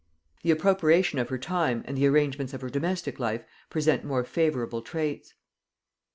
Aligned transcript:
The 0.41 0.49
appropriation 0.49 1.19
of 1.19 1.29
her 1.29 1.37
time 1.37 1.83
and 1.85 1.95
the 1.95 2.07
arrangements 2.07 2.55
of 2.55 2.61
her 2.61 2.71
domestic 2.71 3.19
life 3.19 3.43
present 3.69 4.03
more 4.03 4.23
favorable 4.23 4.81
traits. 4.81 5.35